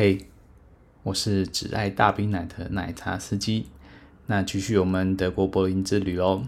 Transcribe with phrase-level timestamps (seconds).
[0.00, 0.18] 嘿
[1.02, 3.66] 我是只爱大冰奶的奶茶司机。
[4.28, 6.42] 那继续我们德国柏林之旅喽。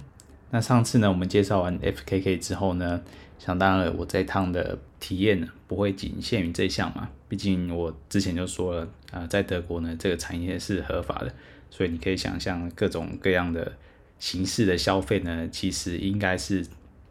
[0.48, 3.02] 那上次呢，我们介绍完 FKK 之后呢，
[3.38, 7.10] 想当然了，我这趟的体验呢，不会仅限于这项嘛。
[7.28, 11.30] 毕竟我之前就说了，啊、在德国呢，这个产业是合法的，
[11.68, 13.70] 所以你可以想象各种各样的
[14.18, 16.66] 形式的消费呢，其实应该是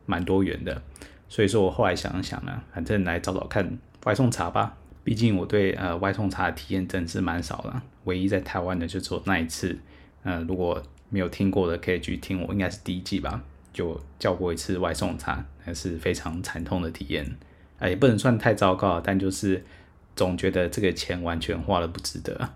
[0.07, 0.81] 蛮多元的。
[1.29, 4.79] 所以说我后来想一想呢，反正来找找看外送茶吧。
[5.03, 9.77] 毕竟我对呃外送茶的体验真是蛮少的，唯一在台湾的就只有那一次。
[10.23, 13.41] 呃，如果没有听过的可以去听，我应该是第一季吧，
[13.73, 17.25] 就叫过一次外送茶，还是非常惨痛的体验。
[17.79, 19.63] 啊，也不能算太糟糕，但就是
[20.15, 22.49] 总觉得这个钱完全花了不值得。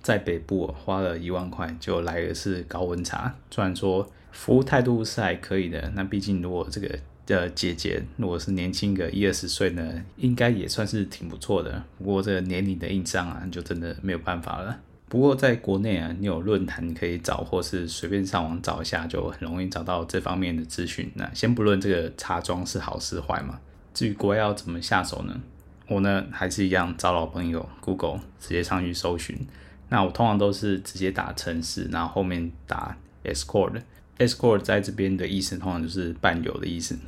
[0.00, 6.98] 在北部花了一万块，就来的是高温茶，虽然说服务态度是还可以的，那毕竟如果这个。
[7.28, 11.84] 的姐姐，如果是年轻个一二十岁呢，应该也算是挺不错的。
[11.98, 14.80] 不过这个年龄的硬伤啊，就真的没有办法了。
[15.10, 21.12] 不过在国内啊，你有论坛可以找，或是随便上网找一下，就很容易找到这方面的资讯。
[21.16, 23.60] 那先不论这个茶庄是好是坏嘛，
[23.92, 25.38] 至于国外要怎么下手呢？
[25.86, 29.38] 我呢还是一样找老朋友 Google 直接上去搜寻。
[29.90, 33.82] 那我通常都是直接打城市，然后后面打 escort。
[34.18, 36.98] escort 在这边的意思通常就是伴游的意思。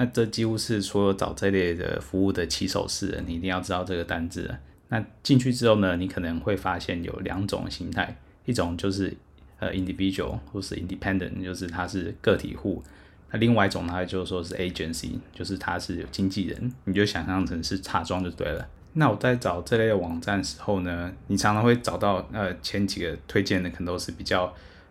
[0.00, 4.50] 那这几乎是所有找这类的服务的起手式，你一定要知道这个单字。
[4.88, 9.14] 那进去之后呢，你可能会发现有两种形态，一种就是
[9.58, 12.82] 呃 individual 或是 independent，就是它是个体户。
[13.30, 18.66] 那另外一种呢就是说是 agency，就是它是有经纪人，你就想象成是插庄就对了。
[18.94, 24.50] 那我在找这类的网站的时候呢，你常常会找到呃前几个推荐的可能都是比较。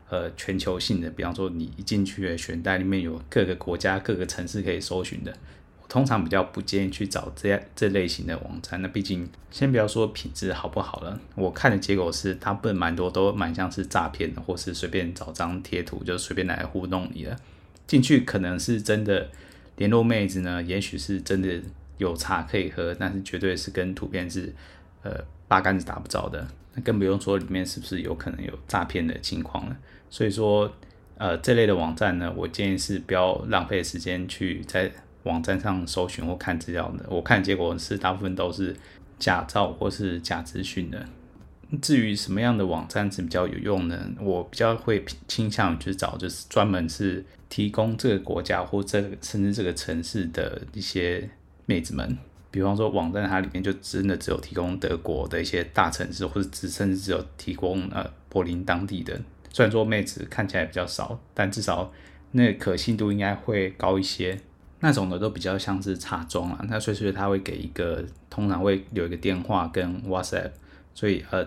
[0.09, 5.31] 呃，全球性的，比方说你一进去的选单里面有各个国家、各个城市可以搜寻的，
[5.79, 8.81] 我通常比较不建议去找这样这类型的网站。
[8.81, 17.37] 那毕竟，先不要说品质好不好了，我看的结果是，大部分蛮多都蛮像是诈骗的，或是随便找张贴图就随便来糊弄你了。
[17.85, 19.29] 进去可能是真的
[19.77, 21.61] 联络妹子呢，也许是真的
[21.99, 24.55] 有茶可以喝，但是绝对是跟图片是
[25.03, 26.47] 呃八竿子打不着的。
[26.73, 29.75] 那更不用说里面是不是有可能有诈骗的情况了。
[30.09, 30.71] 所以说，
[31.17, 34.91] 呃，这类的网站呢，我建议是不要浪费时间去在
[35.23, 37.05] 网站上搜寻或看资料的。
[37.09, 38.75] 我看结果是大部分都是
[39.17, 41.05] 假造或是假资讯的。
[41.81, 44.09] 至于什么样的网站是比较有用呢？
[44.19, 51.29] 我比较会倾向于去找就是专门是提供这个国家或这甚至这个城市的一些
[51.65, 52.17] 妹子们。
[52.51, 59.19] 比方说，网站它里面就真的只有提供德国的一些大城市，或者只甚至只有提供呃柏林当地的。
[59.51, 61.91] 虽然说妹子看起来比较少，但至少
[62.31, 64.39] 那可信度应该会高一些。
[64.81, 70.51] 那种的都比较像是茶庄啊，那所以说他会给一个，通常会留一个电话跟 WhatsApp。
[70.95, 71.43] 所以呃，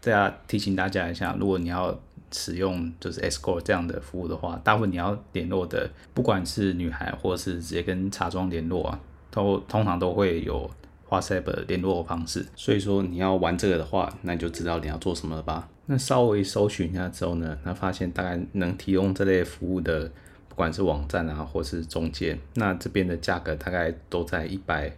[0.00, 1.96] 大家提醒大家一下，如果你要
[2.32, 9.00] 使用就是 Escort 这样的服务的话，大部分你要联络的，不管是女孩或是直接跟茶庄联络啊，
[9.34, 10.70] 都通常都会有
[11.08, 12.46] WhatsApp 的联络方式。
[12.54, 15.68] 所以说你要玩这个的话，那你就知道你要做什么了吧。
[15.86, 20.10] 那稍微搜寻一下之后呢，那发现大概能提供这类服务的，
[20.48, 24.90] 不管是网站啊，或是中介，那这边的价格大概都在一百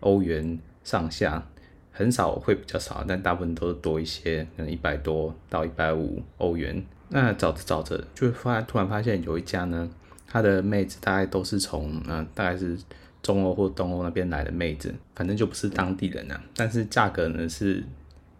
[0.00, 1.46] 欧元上下，
[1.92, 6.84] 很少会比较少，但大部分都是多一些，可能一百多到一百五欧元。
[7.08, 9.88] 那找着找着，就发突然发现有一家呢，
[10.26, 12.76] 他的妹子大概都是从嗯、大概是
[13.24, 17.82] 中欧或东欧那边来的妹子，反正就不是当地人啊，但是价格呢是。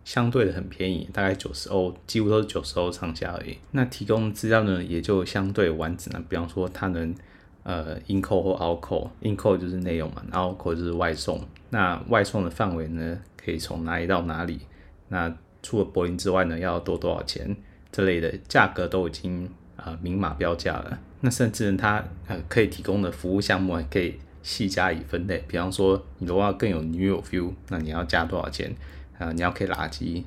[0.04, 3.56] 相对的很便宜，大概九十欧，几乎都是九十欧上下而已。
[3.70, 6.22] 那提供资料呢，也就相对完整了。
[6.28, 7.14] 比方说，它能
[7.62, 11.40] 呃 in call 或 out call，in call 就是内容嘛，out call 就是外送。
[11.70, 14.60] 那外送的范围呢，可以从哪里到哪里？
[15.08, 17.56] 那除了柏林之外呢，要多多少钱？
[17.90, 20.98] 这类的价格都已经啊、明码标价了。
[21.22, 25.42] 那甚至它呃可以提供的服务项目还可以细加以分类。
[25.48, 28.72] 比方说，你的话更有女友 feel，那你要加多少钱？
[29.18, 30.22] 啊，你要 K 垃圾，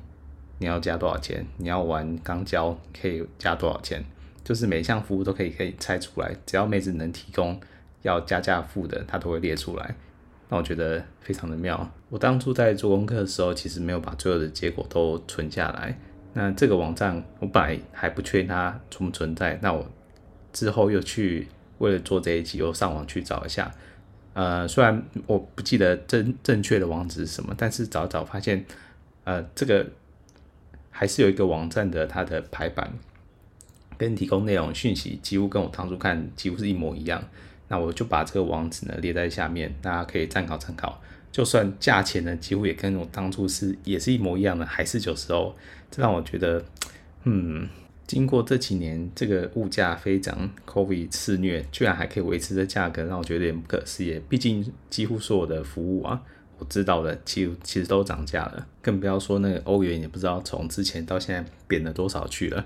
[0.58, 1.46] 你要加多少钱？
[1.56, 4.04] 你要玩钢胶，可以加多少钱？
[4.44, 7.60] 就是每项服务都可以可以猜出来，只要妹子能提供
[8.02, 9.94] 要加价付的，它都会列出来。
[10.48, 11.90] 那我觉得非常的妙。
[12.08, 15.98] 我当初在做功课的时候，其实没有把最后的结果都存下来。
[16.32, 19.86] 那这个网站我本来还不确定它存不存在，那我
[20.52, 23.70] 之后又去为了做这一集，又上网去找一下。
[24.38, 28.64] 呃，虽然我不记得正正确的网址是什么，但是找找发现，
[29.24, 29.84] 呃，这个
[30.92, 32.88] 还是有一个网站的它的排版
[33.96, 37.20] 跟提供内容讯息几乎跟我当初看几乎是一模一样。
[37.66, 41.02] 那我就把这个网址呢列在下面，大家可以参考参考。
[41.32, 45.52] 就算价钱呢几乎也跟我当初是也是一模一样的，还是九十欧，
[45.90, 46.64] 这让我觉得，
[47.24, 47.68] 嗯，
[48.08, 54.18] 经过这几年这个物价飞涨，COVID 肆虐，居然还可以维持这价格，让我觉得有点不可思议。
[54.30, 56.22] 毕竟几乎所有的服务啊，
[56.58, 62.64] 我知道的，其实其实都涨价了，更不要说那个欧元，也不知道从之前到现在贬了多少去了。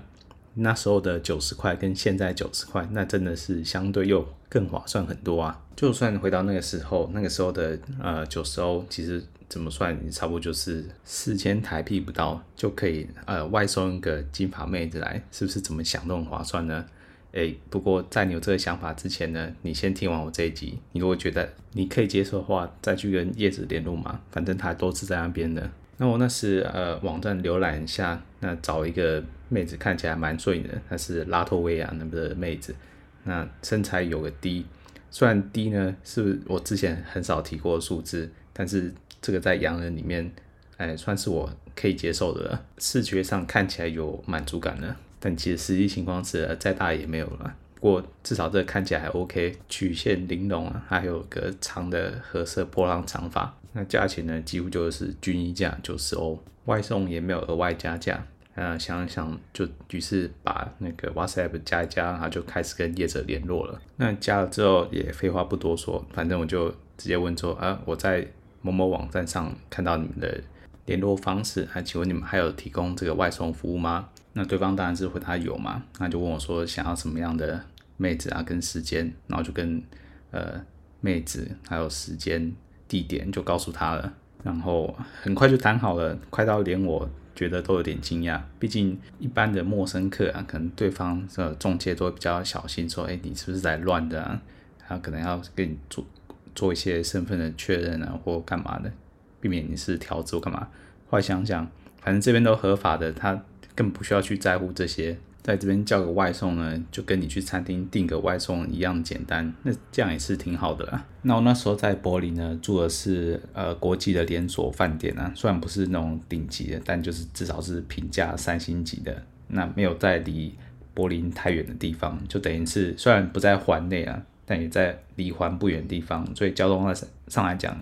[0.55, 5.59] 那时候的九十块跟现在九十块，那真的是相对又更划算很多啊！
[5.75, 16.85] 就算回到那个时候，那个时候的呃九十欧，其实怎么算，你差不多就是四千台币不到就可以呃外送一个金发妹子来，是不是怎么想都很划算呢？
[17.31, 25.67] 诶，不过在你有这个想法之前呢，你先听完我这一集，你如果觉得你可以接受的话，再去跟叶子联络嘛，反正他都是在那边的。
[25.97, 32.75] 那我那时呃网站浏览一下，那找一个妹子看起来蛮顺的，她是拉脱维亚那边的妹子，
[33.23, 34.65] 那身材有个 D，
[35.09, 40.31] 虽然 D 呢是我之前很少提过的数字，但是这个在洋人里面，
[40.77, 47.55] 哎算是我可以接受的了，视觉上看起来有满足感了，但其实实际情况是再大也没有了。
[47.75, 53.53] 不过至少这个看起来还 OK，曲线玲珑啊，还有个长的褐色波浪长发。
[53.73, 58.25] 那价钱呢，几乎就是均一价九十欧，外送也没有额外加价。
[58.55, 63.81] 呃，想一想就于是把那个 WhatsApp 加一加，然后就开始跟业者联络了。
[63.97, 68.27] 那加了之后也废话不多说，反正我就直接问说啊，我在
[68.63, 70.41] 某某网站上看到你们的
[70.87, 74.09] 联络方式，还请问你们还有提供这个外送服务吗？
[74.33, 77.63] 那对方当然是回答有嘛，那就问我说想要什么样的
[77.97, 79.83] 妹子啊，跟时间，然后就跟
[80.31, 80.59] 呃
[80.99, 82.51] 妹子还有时间。
[82.85, 84.13] 地点就告诉他了，
[84.43, 88.39] 然后很快就谈好了，快到连我觉得都有点惊讶。
[88.59, 94.39] 毕竟一般的陌生客啊，可能对方的中介都会比较小心，说：“哎，你是不是在乱的啊？”
[94.85, 96.05] 他可能要跟你做
[96.55, 98.91] 做一些身份的确认啊，或干嘛的，
[99.39, 100.67] 避免你是条子或干嘛。
[101.09, 101.67] 后来想想，
[102.01, 103.43] 反正这边都合法的，他
[103.75, 105.17] 更不需要去在乎这些。
[105.41, 111.05] 在这边叫个外送呢，就跟你去餐厅订个外送一样简单，那这样也是挺好的啦。
[111.23, 119.21] 那我那时候在柏林呢，住的是呃国际的连锁饭店啊，虽然不是那种顶级的，但就是至少是评价三星级的。
[119.49, 120.55] 那没有在离
[120.93, 127.81] 柏林太远的地方，就等于是虽然不在环内啊，但也在离环不远的地方，所以交通上上来讲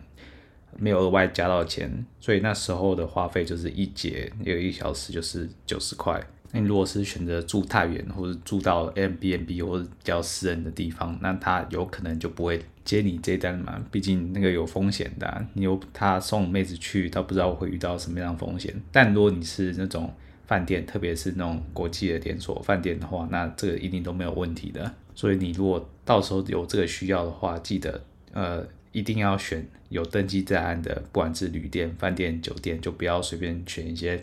[0.78, 6.22] 没有额外加到钱，所以那时候的花费就是一节有一小时就是九十块。
[6.54, 15.46] 那你如果是选择住太远，或者住到 MBNB 或者比较私人的地方，那他有可能就不会接你这单嘛，毕竟那个有风险的。
[15.54, 18.75] 你有他送妹子去，他不知道会遇到什么样的风险。
[18.92, 20.13] 但如果你是那种
[20.51, 24.94] 饭店，特别是那种国际的连锁饭店的话，那这个一定都没有问题的。
[25.15, 28.03] 所以你如果到时候有这个需要的话，记得
[28.33, 34.21] 呃一定要选有登记在案的，不管是旅店、饭店、酒店，就不要随便选一些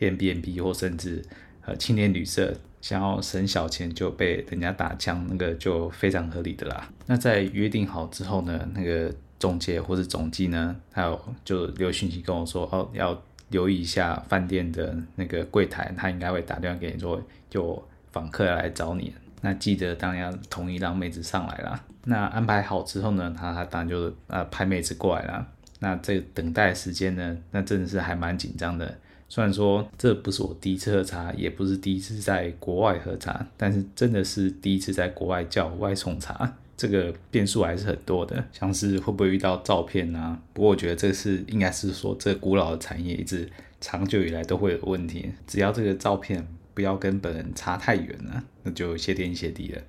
[0.00, 1.22] Airbnb 或甚至。
[1.68, 6.88] 呃，青年旅社想要省小钱就被人家打枪，那个就非常合理的啦。
[7.06, 17.20] 那在约定好之后呢，那个中介或是总机呢，还有就留讯息跟我说，哦，要留意一下饭店的那个柜台，他应该会打电话给你说，
[17.52, 19.14] 有访客来找你。
[19.42, 21.80] 那记得当然要同意让妹子上来啦。
[22.04, 25.46] 那安排好之后呢，他他当然就呃派妹子过来啦。
[25.78, 28.96] 那这等待时间呢，那真的是还蛮紧张的。
[29.28, 38.44] 虽然说这不是我第一次喝茶，也不是第一次在国外喝茶，但是真的是第一次在国外叫外送茶，这个变数还是很多的。
[38.52, 40.38] 像是会不会遇到照骗啊？
[40.52, 49.82] 不过我觉得这是应该是说这古老的产业一直长久以来都会有问题，只要这个照片不要跟本人差太远了，那就谢天谢地了。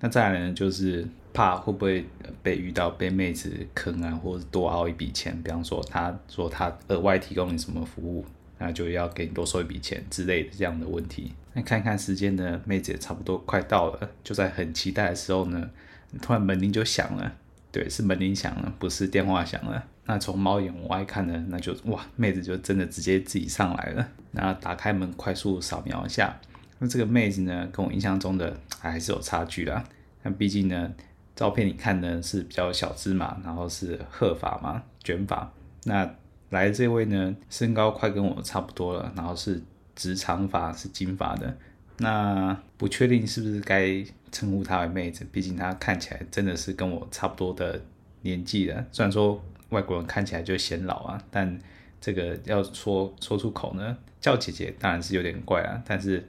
[0.00, 2.04] 那再来呢，就是怕会不会
[2.42, 8.24] 被遇到被妹子坑啊，或者多凹一笔钱，比方说他说他额外提供你什么服务。
[8.62, 11.32] 那就要给你多收一笔钱之类的这样的问题。
[11.54, 15.70] 那看看时间呢，妹子也差不多快到了，就在很期待的时候呢，
[16.18, 17.32] 突然门铃就响了。
[17.72, 19.84] 对，是门铃响了，不是电话响了。
[20.06, 24.08] 那从猫眼往外看呢，那就哇，妹子就真的直接自己上来了。
[24.32, 26.36] 那打开门，快速扫描一下。
[26.80, 29.84] 那这个妹子呢，跟我印象中的还是有差距啦。
[30.24, 30.92] 那毕竟呢，
[31.36, 35.52] 照片里看呢是比较小只嘛，然后是褐发嘛，卷发。
[35.84, 36.12] 那
[36.48, 39.62] 来这位呢，身高快跟我差不多了，然后是
[39.94, 41.56] 直长发，是金发的。
[42.00, 47.80] 那不确定是不是该称呼她为妹子，毕竟她看起来真的是跟我差不多的
[48.22, 48.84] 年纪了。
[48.90, 51.58] 虽然说外国人看起来就显老啊，但
[52.00, 55.82] 这个要说说出口呢，叫姐姐当然是有点怪啊。
[55.86, 56.26] 但是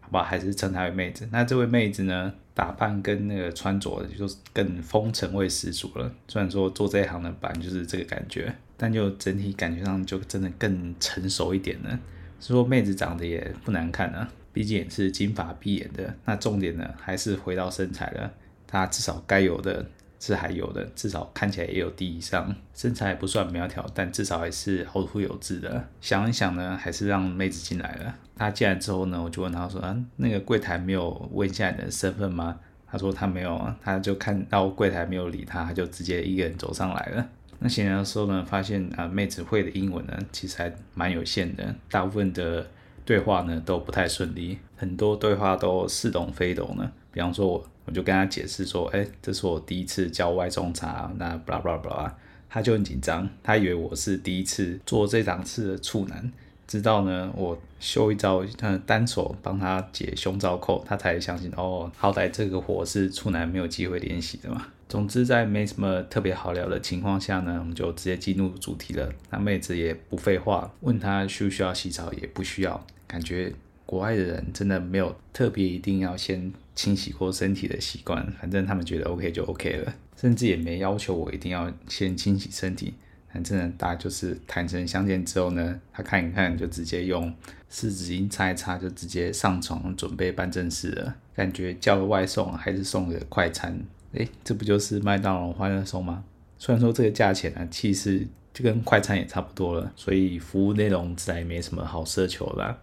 [0.00, 1.28] 好吧，还是称她为妹子。
[1.30, 6.12] 那这位妹子呢，打扮跟那个穿着就更风尘味十足了。
[6.26, 8.54] 虽然说做这一行的，本就是这个感觉。
[8.74, 12.00] 但就整体感觉上就真的更成熟一点了。
[12.40, 16.14] 说妹子长得也不难看啊，毕竟也是金发碧眼的。
[16.24, 18.30] 那重点呢，还是回到身材了，
[18.66, 19.86] 她至少该有的。
[20.24, 25.88] 是还有的，至少看起来也有 D 以上，身材不算苗条，但至少还是凹凸有致的。
[26.00, 28.14] 想一想呢，还是让妹子进来了。
[28.36, 32.56] 她进来之后呢，我就问她说：“啊，那个柜台没有问一下你的身份吗？”
[32.86, 37.28] 她说她没有啊，她就看到柜台没有理她，她就直接一个人走上来了。
[37.58, 42.64] 那闲聊的时候呢，发现啊，妹子会的英文呢，其实还蛮有限的，大部分的
[43.04, 46.92] 对话呢都不太顺利，很多对话都似懂非懂呢。
[47.12, 47.66] 比方说我。
[47.84, 52.16] 我就跟他解释说，哎、欸，这是我第一次教外送茶，那巴拉巴拉巴拉，
[52.48, 56.30] 他就很紧张，他以为我是第一次做这档次的处男，
[56.64, 64.68] 直到呢我秀一招，他单手帮他解胸罩扣，他才相信哦，好歹这个活是处男没有机会练习的嘛。
[64.92, 69.10] 总之在没什么特别好聊的情况下呢，我们就直接进入主题了。
[69.30, 73.54] 那妹子也不废话，问他需不需要洗澡，也不需要，感觉。
[73.86, 82.92] 国外的人真的没有特别一定要先清洗过身体的习惯，反正他们觉得 OK 就 OK 了，甚至也没要求我一定要先清洗身体。
[83.32, 87.34] 反正大家就是坦诚相见之后呢，他看一看就直接用
[87.70, 91.16] 湿纸巾擦一擦，就直接上床准备办正事了。
[91.34, 93.82] 感觉叫个外送还是送个快餐，
[94.12, 96.24] 诶，这不就是麦当劳欢乐颂吗？
[96.58, 102.78] 虽然说这个价钱呢，其实就跟快餐也差不多了，所以服务内容自然也没什么好奢求啦。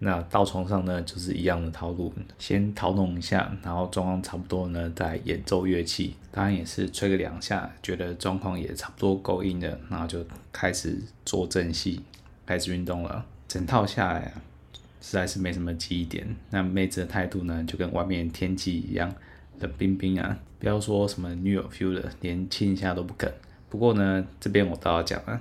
[0.00, 12.00] 那到床上呢，就是一样的套路，先讨弄一下，然后状况差不多呢，再演奏乐器，当然也是吹个两下，觉得状况也差不多够硬的，然后就开始做正戏，
[12.46, 13.26] 开始运动了。
[13.48, 14.42] 整套下来啊，
[15.00, 16.24] 实在是没什么记忆点。
[16.50, 19.12] 那妹子的态度呢，就跟外面天气一样
[19.60, 23.32] 冷冰冰啊，不要说什么女友 feel 了，连亲一下都不肯。
[23.68, 25.40] 不过呢，这边我倒要讲了，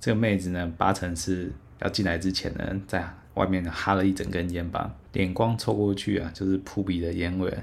[0.00, 3.08] 这个妹子呢，八成是要进来之前呢，在。
[3.34, 7.56] 外面哈了一整根烟吧，脸光凑过去啊，就是扑鼻的烟味，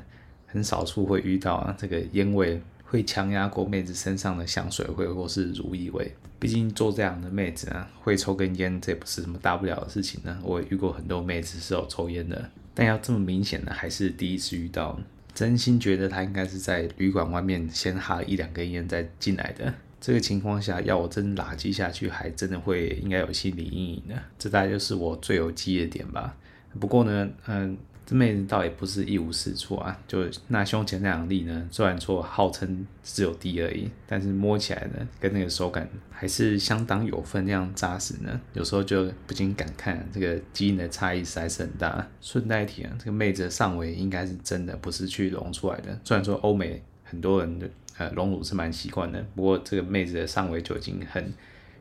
[0.47, 6.15] 很少数会遇到啊，这个烟味会强压过妹子身上的香水味或是乳液味。
[6.39, 10.39] 毕竟做这样的妹子啊，会抽根烟，这也不是什么大不了的事情呢。
[10.45, 14.97] 我也遇过很多妹子是有抽烟的，但要这么明显的还是第一次遇到。
[15.35, 19.71] 真心觉得他应该是在旅馆外面先哈一两根烟再进来的。
[19.99, 24.15] 这个情况下，要我真垃圾下去，还真的会应该有心理阴影的。
[24.39, 26.37] 这大概就是我最有记忆的点吧。
[26.79, 29.97] 不过呢，嗯，这妹子倒也不是一无是处啊。
[30.07, 38.39] 就那胸前那两粒呢，虽然说号称只有 D 而已，但是摸起来呢，跟那个手感还是相当有分量扎实呢。
[38.53, 42.07] 有时候就不禁感叹，这个基因的差异实在是很大。
[42.21, 45.99] 顺带一提啊，这个妹子的上围应该是真的，不是去隆出来的。
[46.03, 47.69] 虽然说欧美很多人的。
[47.97, 51.33] 呃，隆乳是蛮习惯的，不过这个妹子的上围就已经很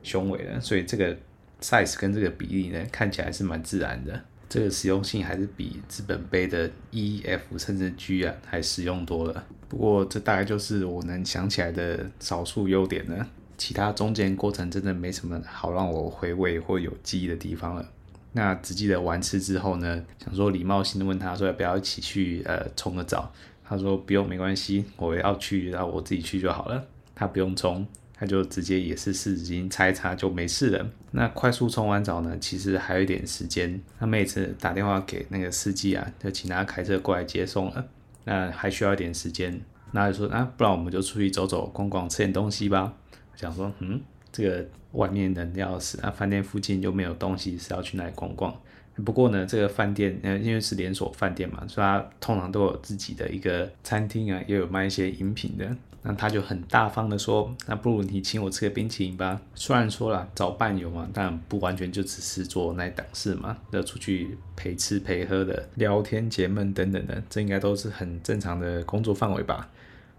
[0.05, 1.17] 雄伟了，所以这个
[1.61, 4.23] size 跟这个比例呢，看起来是蛮自然的。
[4.49, 9.45] 这个实用性还是比资本杯的 E、F 甚至 G 啊还实用多了。
[9.69, 13.27] 不过这大概就是我能想起来的少数优点了，
[13.59, 17.89] 其他中间过程真的没什么好让我回味或有记忆的地方了。
[18.33, 23.33] 那只记得完事之后呢，想说礼貌性的问他说要不要一起去呃冲个澡。
[23.67, 26.85] 他说不用，没关系，我要去，然后我自己去就好了。
[27.15, 27.87] 他不用冲，
[28.25, 30.87] 就直接也是湿纸巾擦一擦就没事了。
[31.11, 33.81] 那快速冲完澡呢，其实还有一点时间。
[33.99, 37.87] 那妹子打电话给那个司机啊，就请他开车过来接送了。
[38.25, 39.61] 那还需要一点时间，
[39.93, 42.95] 那就说啊，不然我们就出去走走逛逛，吃点东西吧。
[43.37, 44.01] 想说，嗯，
[44.33, 48.55] 这个外面人要死啊，饭店附近又没有东西，是要去哪里逛逛？
[49.05, 55.77] 不过呢，这个饭店，呃，因为是连锁饭店嘛，所以它通常都有自己的一个餐厅啊，也有卖一些饮品的。
[56.07, 59.41] 那他就很大方的说，那不如你请我吃个冰淇淋吧。
[59.55, 69.69] 虽然说了找伴游嘛，但不完全就只是做那档事嘛，要出去陪吃陪喝的，聊天解闷等等的，这应该都是很正常的工作范围吧。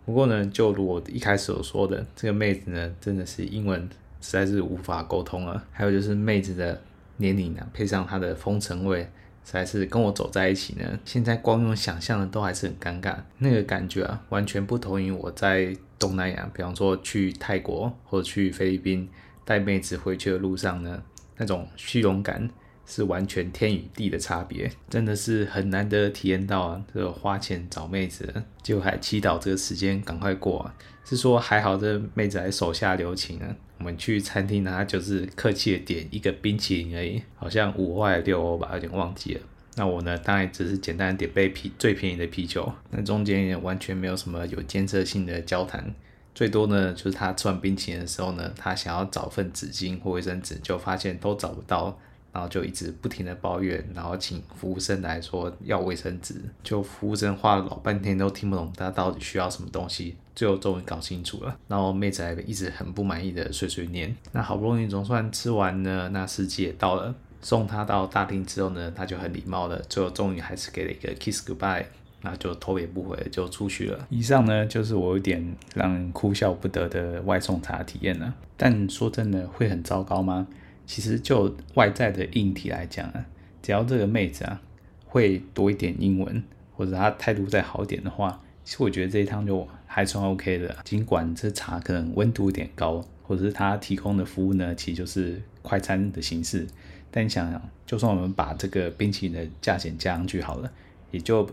[0.05, 3.87] 不过呢，就如我一开始所说的，这个妹子呢，真的是英文
[4.19, 5.63] 实在是无法沟通了。
[5.71, 6.81] 还有就是妹子的。
[7.17, 9.09] 年龄呢，配上她的风尘味，
[9.45, 10.99] 实在是跟我走在一起呢。
[11.05, 19.07] 现在光用想象的都还是很尴尬，那个感觉啊，完全不同于我在东南亚，比方说去泰国或者去菲律宾
[19.45, 21.01] 带妹子回去的路上呢，
[21.37, 22.49] 那种虚荣感
[22.85, 26.83] 是完全天与地的差别，真的是很难得体验到啊。
[26.93, 30.75] 这个花钱找妹子，就还祈祷这个时间赶快过啊。
[31.03, 33.55] 是说还好这妹子还手下留情啊。
[33.77, 39.41] 我们去餐厅呢，她就是客气的点一个冰淇淋而已，好像五块六欧吧，有点忘记了。
[39.75, 42.71] 那我呢，当然只是简单点杯啤最便宜的啤酒。
[42.91, 45.93] 那中间也完全没有什么有建设性的交谈，
[46.33, 51.99] 最多呢就是他吃完冰淇淋的时候呢，他想要找份纸巾或卫生纸，就发现都找不到。
[52.35, 61.57] 然后就一直不停的抱怨，然后请服务生来说要卫生纸，就服务生花了老半天都听不懂他到底需要什么东西，最后终于搞清楚了。
[61.69, 64.13] 然后妹子还一直很不满意的碎碎念。
[64.33, 71.85] 那好不容易总算吃完呢，那司机也到了，送他到大厅之后呢，他就很礼貌的，最后终于还是给了一个 kiss goodbye，
[72.19, 74.05] 那就头也不回就出去了。
[74.09, 78.33] 以上呢就是我有点让人哭笑不得的外送茶体验了。
[78.57, 80.45] 但说真的，会很糟糕吗？
[80.85, 83.25] 其实就外在的硬体来讲啊，
[83.61, 84.61] 只要这个妹子啊
[85.05, 86.43] 会多一点英文，
[86.75, 90.75] 或者她态度再好点的话，其实我觉得这一趟就还算 OK 的。
[90.83, 96.67] 尽管这茶可能温度有点高，或者是她提供的服务呢，其实就是快餐的形式。
[97.09, 100.71] 但你想想，就算我们把这个冰淇淋的价钱加上去好了，
[101.11, 101.49] 也就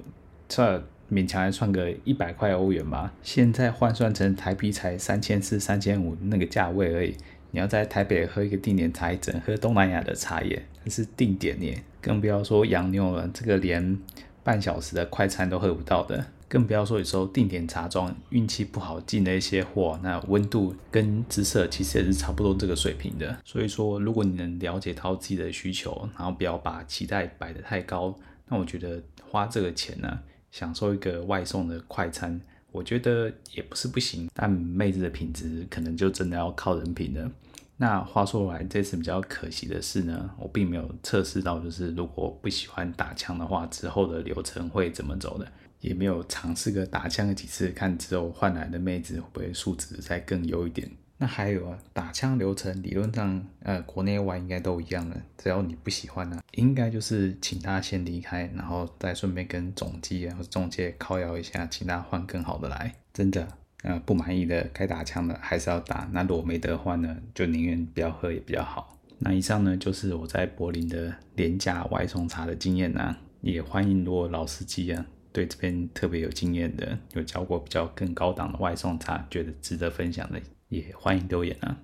[0.48, 3.12] 算勉强还算个一百块欧元吧。
[3.22, 7.16] 现在换算成台币才三千四、三千五那个价位而已。
[7.52, 13.98] 你要在台北喝一个定点茶，只能喝东南亚的茶叶，那是定点耶，更不要说洋妞了，这个连
[14.42, 23.38] 半小时的快餐都喝不到的，更不要说有时候定点茶庄运气不好进的一些货，那温度跟姿色其实也是差不多这个水平的。
[23.44, 28.18] 所以说，如果你能了解到自己的需求，然后不要把期待摆得太高，
[28.48, 32.40] 那我觉得花这个钱呢，享受一个外送的快餐。
[32.72, 37.30] 我觉得也不是不行，但妹子的品质可能就真的要靠人品了。
[37.76, 45.46] 那话说来，这次比较可惜的是呢，我并没有测试到，就是如果不喜欢打枪的话，之后的流程会怎么走的，
[45.80, 50.90] 也没有尝试个打枪几次，看之后换来的妹子会不会素质再更优一点。
[51.18, 55.16] 那还有啊，打枪流程理论上，呃，国内外应该都一样的。
[55.38, 62.92] 只要你不喜欢呢、啊，应该就是请他先离开，然后再顺便跟总机啊或者中介靠邀一下，请他换更好的来。
[63.12, 63.46] 真的，
[63.82, 66.08] 呃，不满意的该打枪的还是要打。
[66.12, 68.98] 那如果没得换呢，就宁愿不要喝也比较好。
[69.18, 73.16] 那以上呢，就是我在柏林的廉价外送茶的经验啊。
[73.42, 80.40] 也欢迎如果老司机啊，对这边特别有经验的，有教过比较更高档的外送茶，觉得值得分享的。
[80.72, 81.78] 也欢迎留言啊。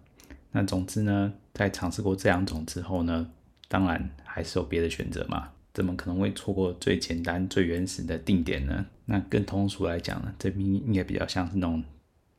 [0.51, 3.31] 那总之呢，在尝试过这两种之后呢，
[3.69, 5.51] 当然还是有别的选择嘛。
[5.75, 8.87] 怎么可能会错过最简单、最原始的定点呢？
[9.05, 11.85] 那更通俗来讲呢，这边应该比较像是那种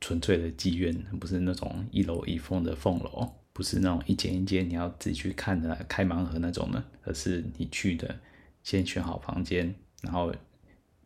[0.00, 8.14] 纯粹的妓院，不是那种一楼一凤的凤楼，不是那种一间一间你要自己去看的开盲盒那种的，而是你去的
[8.62, 10.30] 先选好房间，然后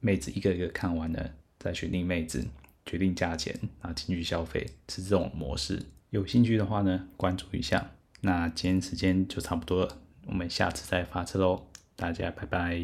[0.01, 2.45] 妹子一个一个看完了，再选定妹子。
[2.87, 5.83] 决定价钱，然后进去消费，是这种模式。
[6.11, 7.91] 有兴趣的话呢，关注一下。
[8.21, 11.67] 那今天时间就差不多了，我们下次再发车喽，
[11.97, 12.79] 大家拜拜。